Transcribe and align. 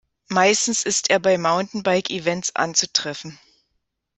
Meistens 0.29 0.81
ist 0.81 1.11
er 1.11 1.19
bei 1.19 1.37
Mountain-Bike-Events 1.37 2.55
anzutreffen. 2.55 3.37